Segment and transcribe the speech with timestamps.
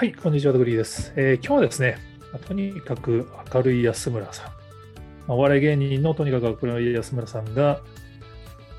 [0.00, 1.98] はい、こんにちは、ドグリーです、えー、今日はですね、
[2.48, 4.50] とにかく明るい安村さん、
[5.30, 7.82] お笑い芸人のとにかく明るい安村さんが、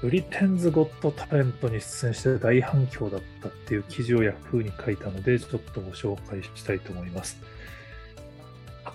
[0.02, 7.40] ブリテンズ・ゴット・タレントに出演して大反響だったっていう記事をヤフーに書いたので、ちょっとご紹介したいと思います。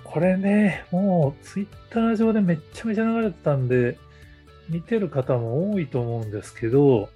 [0.03, 3.99] これね、もうツイッター上でめっちゃめちゃ流れてたんで、
[4.69, 7.09] 見てる方も多いと思うんですけど、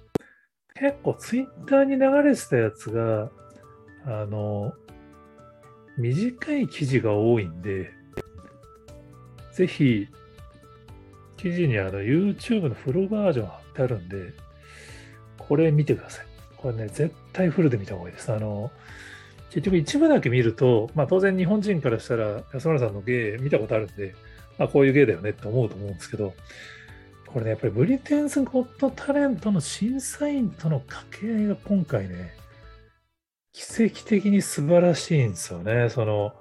[0.73, 3.29] 結構ツイッターに流れてたやつが、
[4.05, 4.73] あの、
[5.97, 7.91] 短い記事が多いんで、
[9.53, 10.07] ぜひ、
[11.37, 14.33] 記事にあの YouTube のフルバージョン貼ってあるんで、
[15.37, 16.25] これ見てください。
[16.57, 18.31] これね、絶対フルで見た方がいいです。
[18.31, 18.71] あの、
[19.49, 24.15] 結局一部だけ見ると、まあ当然日本人からしたら安村さんの芸見たことあるんで、
[24.57, 26.33] まあこういう芸だよねって思うと思うんですけど、
[27.27, 32.33] これね、やっぱりブリテンズ・ゴット・タレントの審査員との掛け合いが今回ね、
[33.53, 35.89] 奇跡的に素晴らしいんですよね。
[35.89, 36.33] その、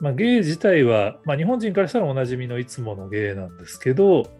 [0.00, 4.30] まあ、芸自体は、まあ、日本人からしたらおなじみのいつもの芸なんですけど、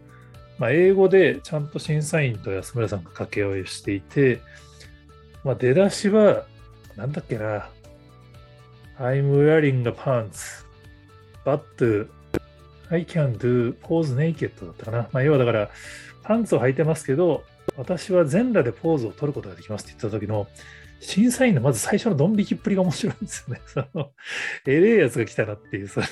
[0.58, 4.40] まあ、英語でちゃんと審査員と安村さんが掛け合いをしていて、
[5.44, 6.44] まあ、出だしは、
[6.96, 7.68] なんだっけな、
[8.98, 10.64] I'm wearing a pants,
[11.44, 12.08] but
[12.90, 15.08] I can do pose naked だったかな。
[15.12, 15.70] まあ、要はだから、
[16.22, 17.44] パンツを履いてますけど、
[17.76, 20.46] 私は全裸でポーズを取ることができますって言った時の、
[21.00, 23.60] 審査員のまず最初のドン引きっぷりが面白いんですよね。
[23.66, 24.12] その、
[24.66, 26.06] えれえやつが来たなっていう、その、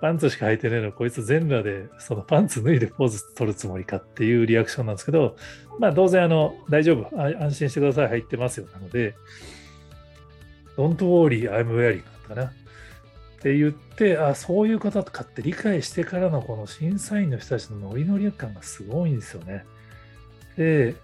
[0.00, 5.36] パンツしか履いてないのこいつ全裸で、そのパンツ脱いでポーズ取るつもりかっていうリアクションなんですけど、
[5.78, 8.66] まあ当然あの、大丈夫、安心してください、入ってますよ。
[8.72, 9.14] なので、
[10.76, 12.46] Don't worry, I'm wearing かな。
[12.46, 12.50] っ
[13.42, 19.64] て言って、あ、そういうことかって理解してからのこの審査員の人たちのノリノリ感がすごいんですよね。
[20.56, 20.94] で、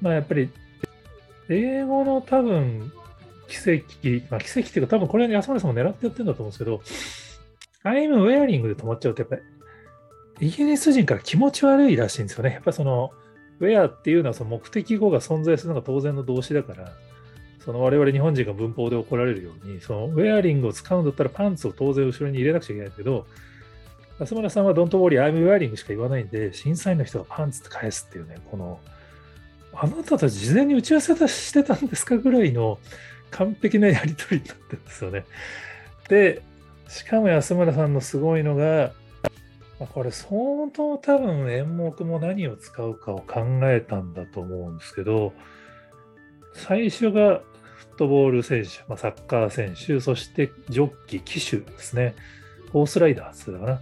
[0.00, 0.50] まあやっぱり
[1.48, 2.92] 英語の多分、
[3.48, 6.82] 奇跡、まあ、奇跡っていうか、多分これ、安村さんも狙ってやってるんだと思うんですけど、
[7.84, 9.42] I'm wearing で止まっちゃうと、やっぱり、
[10.48, 12.52] イギリス人から気持ち悪いらしいんですよね。
[12.52, 13.12] やっぱその、
[13.60, 16.92] where っていうのはその目的語が存在するのが当然の動詞だから、
[17.64, 23.26] その我々日本人が文法で怒られるように、そのウェアリングを使うんだったらパンツを当然後ろに入れなくちゃいけないけど、
[24.18, 28.78] 安村さんは Don't worry, I'm wearing しか言わないんで、審査員の人がパンツって返すっていうね、この、
[29.78, 32.78] あなたたち事前に打ち合わせしてたんですかぐらいの
[33.30, 35.24] 完璧なやり取りになってるんですよね。
[36.08, 36.42] で、
[36.88, 38.92] しかも安村さんのすごいのが、
[39.92, 40.30] これ相
[40.72, 45.34] 当多分演目も何を使うかを考えたんだと思うんですけど、
[46.54, 52.14] 最初がフットボール選手、ま、サッカー選手、そしてジョッキー、騎手ですね。
[52.72, 53.80] ホースライダーって言ったかな。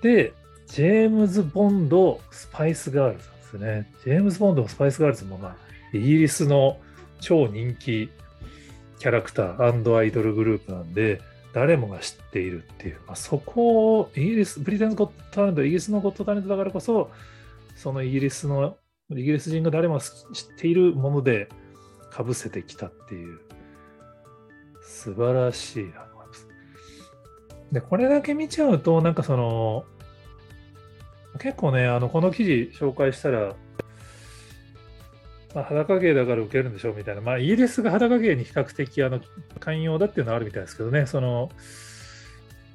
[0.00, 0.32] で、
[0.66, 3.90] ジェームズ・ボンド、スパイス・ガールズですね。
[4.04, 5.56] ジェームズ・ボンドもスパイス・ガールズも、まあ、
[5.92, 6.78] イギリスの
[7.20, 8.10] 超人気
[8.98, 11.20] キャラクターアイドルグループなんで、
[11.54, 17.10] 誰もが知っているっていう、まあ、そこをイギリス、ブリテンズ・ゴット・タレント、イギリスのゴット・タレントだからこそ、
[17.76, 18.76] そのイギリスの、
[19.10, 20.10] イギリス人が誰も知っ
[20.58, 21.48] ているもので
[22.10, 23.40] かぶせてきたっていう、
[24.82, 26.48] 素晴らしいなと思います。
[27.72, 29.84] で、これだけ見ちゃうと、なんかその、
[31.38, 33.54] 結構ね、あのこの記事紹介したら、
[35.54, 39.20] まあ、裸芸だから受けるんでしょうみたいな、まあ、イギリスが裸芸に比較的あの
[39.60, 41.50] 寛容だっていうのはあるみたいですけどね、その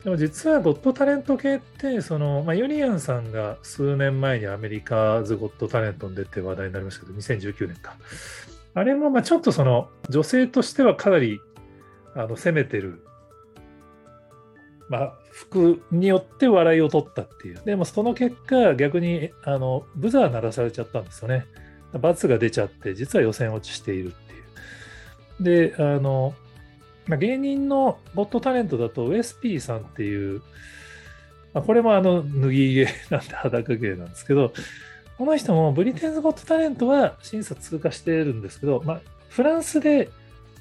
[0.04, 7.96] でも実はゴッドタレント系って、そのまあ、ユニアンさんが数年前にアメリカズ・ゴッドタレントに出て話題になりましたけど、2019年か。
[8.74, 11.40] あれもまあちょっとその女性としてはかなり
[12.16, 13.06] あの攻めてる
[14.90, 17.62] まあ、服によって笑いを取ったっていう。
[17.66, 21.46] でもその結果、逆にあのブザー鳴らされちゃったんですよね。
[22.00, 24.14] 罰が出ちゃって、実は予選落ちしている
[25.40, 25.74] っていう。
[25.74, 26.34] で、あの、
[27.06, 30.42] まあ、芸人のゴットタレントだと、ウエスピーさんっていう、
[31.54, 34.54] まあ、これもあの脱ぎ芸なんで裸芸なんですけど、
[35.18, 40.10] この人もブリテンズ・ゴット・タレントは審査通過してるんですけど、まあ、フランスで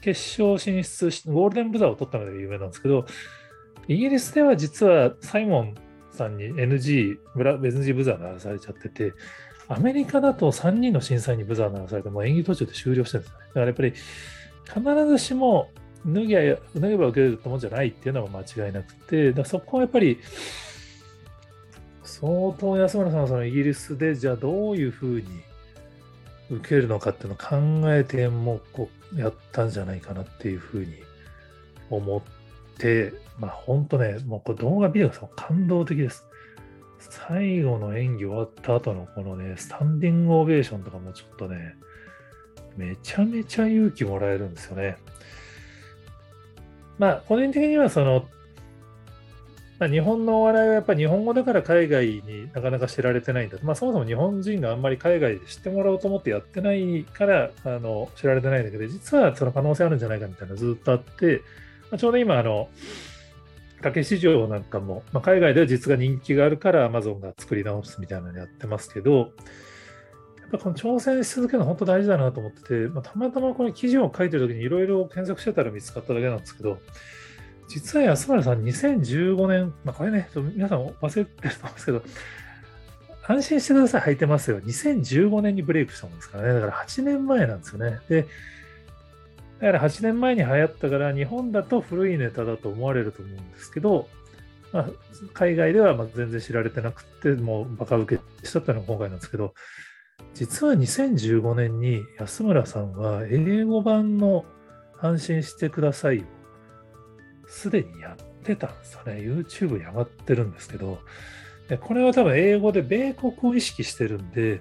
[0.02, 3.06] 決勝進出し、ゴールデンブザーを取ったのが有名なんですけど、
[3.88, 5.74] イギリスでは実はサイモン
[6.10, 9.12] さんに NG、ブラ NG ブザー鳴らされちゃってて、
[9.68, 13.38] アメリカだと3人の審査員にブザー鳴らされて、もう演技途中で終了してるんですね。
[13.48, 13.94] だからやっぱり
[14.92, 15.70] 必ずしも
[16.06, 20.18] 脱ぎゃ脱げば受けるってもんじゃないっていうのは間違いなくて、だそこはやっぱり
[22.02, 25.26] 相当安村さんはそのイギリスでじゃあどういうふうに
[26.50, 30.92] 受けるのかっていうのを考えてもこうやったんじゃないかなっていうふうに
[31.88, 32.41] 思って、
[33.38, 35.28] まあ本当ね、もうこれ動画見てください。
[35.36, 36.26] 感動的です。
[36.98, 41.74] 最後の演技終わった後のこのね、スタンディングオベーションとかもちょっとね、
[42.76, 44.96] めちゃめちゃ勇気もらえるんですよね。
[46.98, 48.26] まあ、個人的にはその、
[49.80, 61.42] まあ、日本のお笑いはやっぱり日本語だから海外になかなか知られてないんだと、まあ、そもそも日本人があんまり海外で知ってもらおうと思ってやってないからあの知られてないんだけど、実はその可能性あるんじゃないかみたいなずっとあって、
[61.92, 62.70] まあ、ちょうど今、あの、
[63.82, 69.24] 竹市場なんかも、まあ、海外では実が人気があるから Amazon が作り直すみたいなのやってますけど、や
[70.46, 76.78] っぱこの挑戦し続けるの本当大事だなと思ってて、まあ、たまたまこの記事を書いてる時にいろいろ検索してたら見つかっただけなんですけど、
[77.68, 82.02] 実は安村さん、2015年、まあ、これね、皆さん忘れてると思うんですけど、
[83.26, 84.60] 安心してください、履いてますよ。
[84.60, 86.54] 2015年にブレイクしたもんですからね。
[86.54, 87.98] だから8年前なんですよね。
[88.08, 88.26] で、
[89.62, 94.08] だから8年前に流行ったから、日本だと古いネタだと思われると思うんですけど、
[94.72, 94.88] まあ、
[95.34, 99.54] 海外ではま全然知られてなくて、もうバカ受けしたっていうのが今回なんですけど、
[100.34, 104.44] 実は2015年に安村さんは英語版の
[105.00, 106.22] 安心してくださいを
[107.46, 109.20] すでにやってたんですよね。
[109.20, 110.98] YouTube に上がってるんですけど、
[111.82, 114.60] これは多分英語で米国を意識してるんで、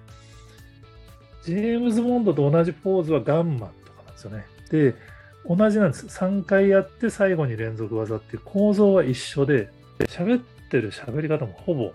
[1.43, 4.45] ジェームズ・ボンドと同じポーズはガンマンとかなんですよね。
[4.71, 4.95] で、
[5.47, 6.05] 同じなんです。
[6.07, 9.69] 3回やって最後に連続技っていう構造は一緒で、
[9.99, 11.93] 喋ってる喋り方もほぼ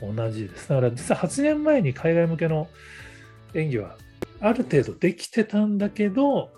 [0.00, 0.68] 同じです。
[0.68, 2.68] だから実は8年前に海外向けの
[3.54, 3.96] 演技は
[4.40, 6.52] ある程度できてたんだけど、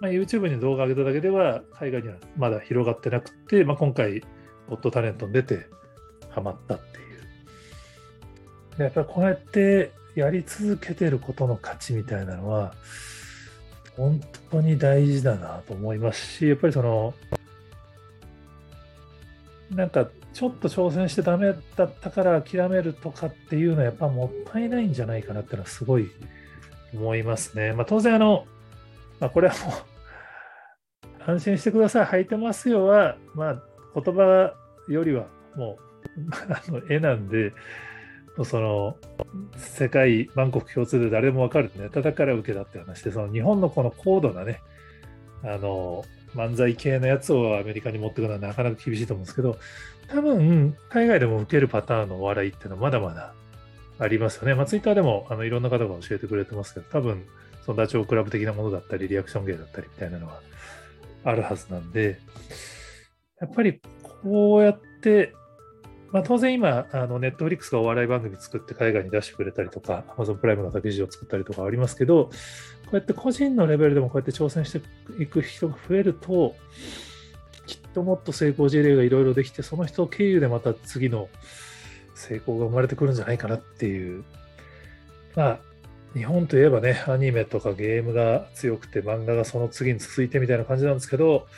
[0.00, 4.20] まあ、YouTube に動画上げただけでは海外にはまだ広がってなくて、まあ、今回、
[4.68, 5.66] ゴッドタレントに出て
[6.30, 7.00] ハマったってい
[8.78, 8.82] う。
[8.82, 12.74] やっぱりこうやってやり続けてることの価値みたいなのは、
[13.96, 14.20] 本
[14.50, 17.14] 当に大事だなと思いますし、やっぱりその、
[19.70, 26.10] なんかちょっと挑戦してダメだったから諦めるとかっていうのはやっぱもったいないんじゃないかなっていうのはすごい
[26.92, 27.72] 思いますね。
[27.72, 28.46] まあ、当然あの、
[29.20, 29.72] まあ、これはも
[31.28, 33.62] う安心してください、履いてますよは、まあ、
[33.94, 34.54] 言葉
[34.88, 35.26] よりは
[35.56, 36.20] もう
[36.52, 37.52] あの絵なんで、
[38.42, 38.96] その
[39.56, 44.60] 世界万国共通で誰も分かるネタだから受けたって話で、その日本のこの高度なね、
[45.44, 46.04] あの
[46.34, 49.56] 漫才系のやつをアメリカに持っていくのはなかなか厳しいと思うんですけど、
[50.08, 53.34] 多分海外でも受けるパターンのお笑いっていうのはまだまだ
[54.00, 54.54] ありますよね。
[54.54, 57.24] まあ、ツイッターでもあのいろんな方が教えてくれてますけど、多分
[57.64, 60.40] そのダチョウ倶楽部的なものだったり、リアクション芸だったりみたいなのは
[61.22, 62.18] あるはずなんで、
[63.40, 63.80] やっぱり
[64.22, 65.32] こうやって、
[66.14, 72.30] まあ、当然今、あのネットフリックスがお笑い番組作って海外に出してくれたりとか、Amazon プライムが記事を作ったりとかありますけど、こ
[72.92, 74.80] うやって個人のレベルでもこうやって挑戦して
[75.20, 76.54] いく人が増えると、
[77.66, 81.28] きっともっと成功事例がいろいろできて、その人経由でまた次の
[82.14, 84.22] 成功が生まれてくるんじゃないかなっていう、
[85.34, 85.58] まあ、
[86.12, 91.48] 日本といえばね、アニメとかゲームが強くて、漫画がその次に続いてみたいな感じなんですけど、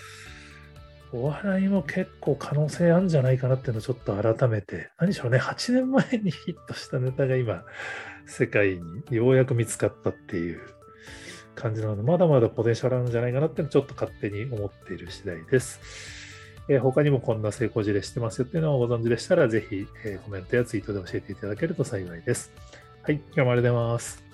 [1.13, 7.65] お笑いも結構可能性あるんじゃないかなっていうのをちょっと改めて、何しろね、8年前にヒットしたネタが今、
[8.27, 8.81] 世界
[9.11, 10.61] にようやく見つかったっていう
[11.55, 15.81] 感じなので、まだまだポテンシャルあるんじゃないかなっていうのをちょっと勝手に思っている次第です。
[16.69, 22.53] えー、他にもこんな成功事例してますよっていうのをご存知でしたら、ぜひ、えー、コメントやツイートで教えていただけると幸いです。
[23.03, 24.26] はい、今日もありがとうございます。